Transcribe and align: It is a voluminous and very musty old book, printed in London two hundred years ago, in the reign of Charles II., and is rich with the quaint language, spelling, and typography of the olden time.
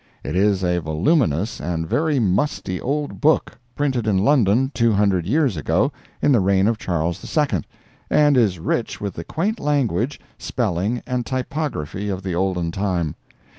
It 0.23 0.35
is 0.35 0.63
a 0.63 0.79
voluminous 0.79 1.59
and 1.61 1.87
very 1.87 2.17
musty 2.17 2.81
old 2.81 3.21
book, 3.21 3.59
printed 3.75 4.07
in 4.07 4.17
London 4.17 4.71
two 4.73 4.93
hundred 4.93 5.27
years 5.27 5.55
ago, 5.55 5.91
in 6.23 6.31
the 6.31 6.39
reign 6.39 6.67
of 6.67 6.79
Charles 6.79 7.23
II., 7.37 7.61
and 8.09 8.35
is 8.35 8.57
rich 8.57 8.99
with 8.99 9.13
the 9.13 9.23
quaint 9.23 9.59
language, 9.59 10.19
spelling, 10.39 11.03
and 11.05 11.23
typography 11.23 12.09
of 12.09 12.23
the 12.23 12.33
olden 12.33 12.71
time. 12.71 13.13